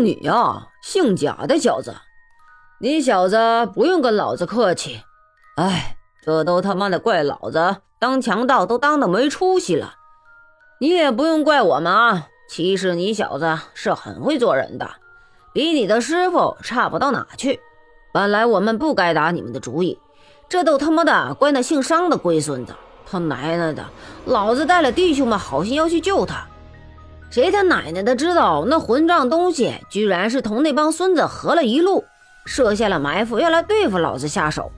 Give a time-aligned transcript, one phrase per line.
[0.00, 1.94] 你呀，姓贾的小子，
[2.80, 3.36] 你小子
[3.74, 5.00] 不用跟老子客气。
[5.56, 9.94] 哎，这都他妈的怪老子当强盗都当的没出息了。
[10.80, 14.90] 你也不用怪我们啊，其实你小子是很会做人的，
[15.52, 17.60] 比你的师傅差不到哪去。
[18.12, 19.98] 本来我们不该打你们的主意，
[20.48, 22.74] 这都他妈的怪那姓商的龟孙子，
[23.04, 23.84] 他奶奶的，
[24.24, 26.48] 老子带了弟兄们好心要去救他。
[27.30, 32.04] 谁他奶奶的知道那混账东西居然是同那帮孙子合了一路，
[32.44, 34.70] 设下了埋伏，要来对付老子下手。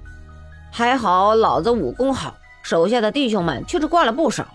[0.70, 4.46] 还好老子武功好，手下的弟兄们却是挂了不少。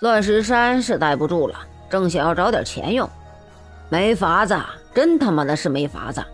[0.00, 1.54] 乱石山是待不住了，
[1.88, 3.08] 正想要找点钱用，
[3.88, 4.56] 没法子，
[4.92, 6.24] 真他妈的是没法子。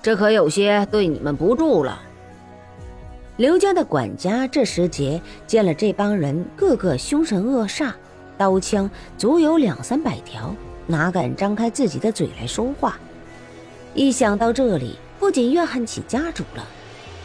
[0.00, 1.98] 这可有些对你们不住了。
[3.36, 7.92] 刘家的管家这时节见了这帮人，个个凶神恶煞。
[8.38, 8.88] 刀枪
[9.18, 10.54] 足有两三百条，
[10.86, 12.96] 哪敢张开自己的嘴来说话？
[13.94, 16.64] 一想到这里，不仅怨恨起家主了。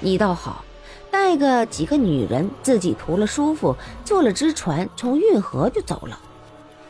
[0.02, 0.66] 你倒好，
[1.12, 6.20] 带个几个女人，自己图了舒服，坐了只船，从运河就走了。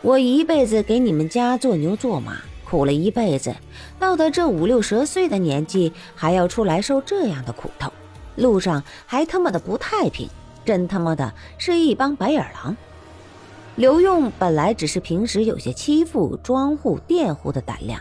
[0.02, 3.53] 我一辈子给你们家做牛做马，苦了一辈子，
[3.99, 7.91] 到了这五六十岁的年纪，还要出来受这样的苦头，
[8.37, 10.30] 路上还他妈的不太平，
[10.63, 12.75] 真他妈的是一帮白眼狼。
[13.75, 17.99] 刘用本来只是平时有些欺负庄户佃户的胆量，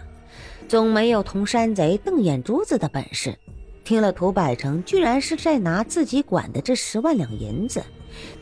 [0.68, 3.34] 总没有同山贼瞪眼珠子的本事。
[3.82, 7.82] 听了涂百成居然是在拿自己管的这十万两银子，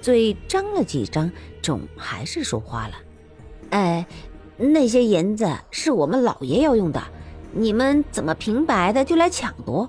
[0.03, 1.31] 嘴张了几张，
[1.63, 2.95] 总还是说话了
[3.71, 4.05] ：“哎，
[4.57, 7.01] 那些银子是我们老爷要用的，
[7.53, 9.89] 你们怎么平白的就来抢夺？”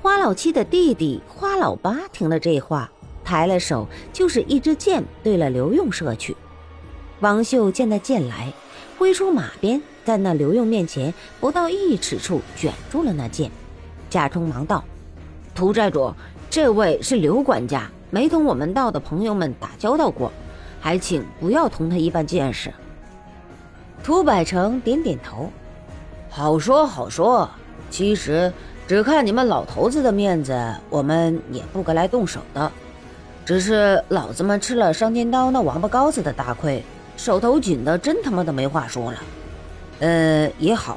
[0.00, 2.90] 花老七的弟弟花老八听了这话。
[3.32, 6.36] 抬了手，就是一支箭对了刘用射去。
[7.20, 8.52] 王秀见那箭来，
[8.98, 13.50] 挥出马鞭，在那刘用面前不到一尺处卷住了那箭。
[14.10, 14.84] 贾充忙道
[15.56, 16.12] ：“涂寨主，
[16.50, 20.30] 这位是刘管家，没同我们道的朋友们打交道过，
[20.78, 22.70] 还请不要同他一般见识。”
[24.04, 25.48] 涂百成点点头
[26.28, 27.48] ：“好说好说，
[27.88, 28.52] 其实
[28.86, 30.54] 只看你们老头子的面子，
[30.90, 32.70] 我们也不该来动手的。”
[33.44, 36.84] 只是老子们吃了伤天刀那王八羔子的大亏，
[37.16, 39.18] 手头紧的真他妈的没话说了。
[40.00, 40.96] 呃，也好，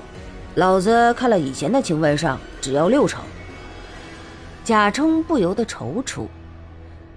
[0.56, 3.24] 老子看了以前的情分上，只要六成。
[4.64, 6.28] 贾充不由得踌躇。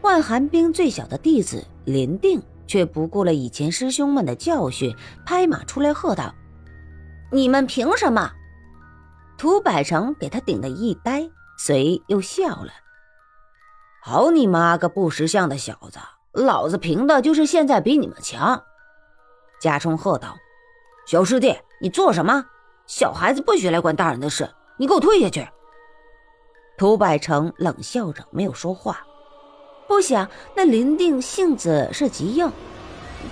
[0.03, 4.95] 万寒冰最小的弟子林定却不顾了以前师兄们的教训，
[5.27, 6.35] 拍马出来喝道
[7.33, 8.31] ：“你们凭什么？”
[9.37, 11.29] 涂百成给他顶得一呆，
[11.59, 12.71] 随又笑了。
[14.01, 15.99] 好你妈个不识相的小子！
[16.33, 18.63] 老子凭的就是现在比你们强。
[19.61, 20.37] 贾充喝道
[21.07, 22.45] ：“小师弟，你做什么？
[22.87, 24.49] 小孩子不许来管大人的事！
[24.77, 25.49] 你给我退下去！”
[26.79, 29.05] 涂百成冷笑着没有说话。
[29.89, 32.51] 不想那林定性子是极硬，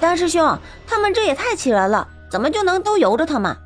[0.01, 3.57] 大师兄，他们这也太气人了，怎么就能都由着他们？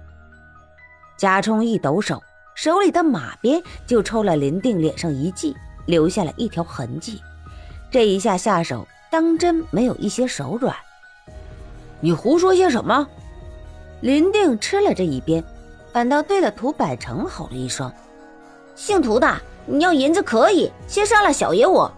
[1.16, 2.22] 贾充一抖手，
[2.54, 5.56] 手里的马鞭就抽了林定脸上一记。
[5.86, 7.20] 留下了一条痕迹，
[7.90, 10.74] 这一下下手当真没有一些手软。
[12.00, 13.06] 你胡说些什么？
[14.00, 15.44] 林定吃了这一鞭，
[15.92, 17.92] 反倒对了涂百成吼了一声
[18.74, 21.92] ：“姓涂的，你要银子可以，先杀了小爷我。”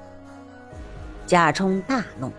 [1.25, 2.33] 贾充大怒，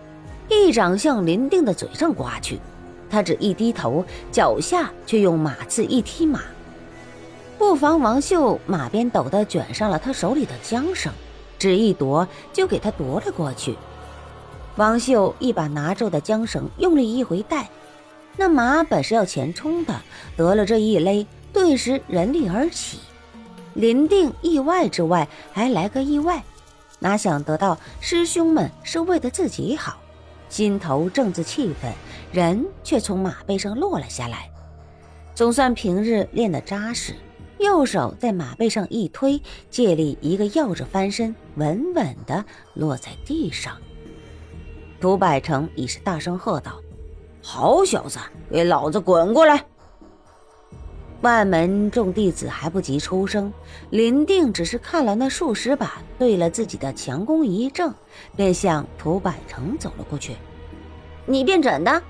[0.50, 2.60] 一掌向林定的嘴上刮去。
[3.08, 6.40] 他只一低头，脚下却用马刺一踢马，
[7.56, 11.12] 不妨王秀马鞭抖得卷上了他手里的缰绳。
[11.64, 13.74] 只一夺，就给他夺了过去。
[14.76, 17.70] 王秀一把拿住的缰绳，用力一回带，
[18.36, 19.98] 那马本是要前冲的，
[20.36, 22.98] 得了这一勒，顿时人力而起。
[23.72, 26.44] 林定意外之外，还来个意外，
[26.98, 29.96] 哪想得到师兄们是为了自己好，
[30.50, 31.90] 心头正自气愤，
[32.30, 34.50] 人却从马背上落了下来。
[35.34, 37.14] 总算平日练得扎实。
[37.58, 39.40] 右手在马背上一推，
[39.70, 43.76] 借力一个鹞子翻身，稳稳地落在地上。
[45.00, 46.80] 涂百成已是大声喝道
[47.42, 48.18] ：“好小子，
[48.50, 49.64] 给老子滚过来！”
[51.22, 53.52] 万门众弟子还不及出声，
[53.90, 57.94] 林定只是看了那数十把，对了自己的强弓一正，
[58.36, 60.36] 便向涂百成走了过去。
[61.24, 62.02] 你便准的？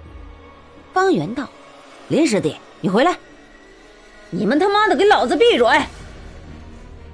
[0.93, 1.49] 方圆道
[2.09, 3.17] ：“林师弟，你回来。”
[4.37, 5.69] 你们他妈的给老子闭嘴！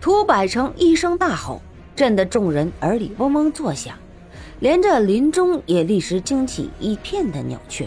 [0.00, 1.61] 涂百成一声大吼，
[1.94, 3.94] 震得众人耳里嗡嗡作响，
[4.61, 7.87] 连着林中也立时惊起一片的鸟雀。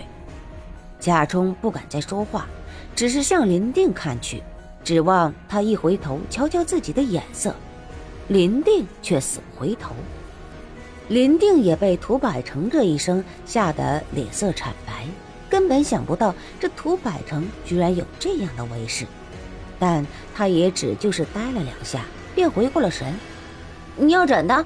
[1.00, 2.46] 贾充不敢再说话，
[2.96, 4.44] 只是向林定看去。
[4.84, 7.56] 指望他一回头瞧瞧自己的眼色。
[8.28, 9.96] 林定却死不回头。
[11.08, 15.08] 林定也被涂百成这一声吓得脸色惨白，
[15.50, 19.08] 根本想不到这涂百成居然有这样的威势。
[19.84, 23.14] 但他也只就是呆了两下，便回过了神。
[23.98, 24.66] 你要怎的？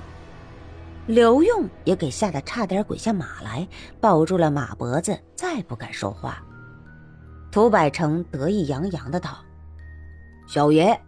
[1.07, 3.67] 刘用也给吓得差点滚下马来，
[3.99, 6.37] 抱住了马脖子，再不敢说话。
[7.51, 9.39] 涂百成得意洋洋的道
[10.47, 11.01] ：“小爷，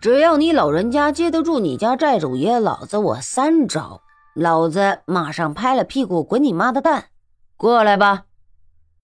[0.00, 4.02] 只要你老人家接得住你家寨主爷，老子我三招，
[4.34, 7.04] 老子马上拍了屁股滚你妈的蛋，
[7.56, 8.24] 过来吧。”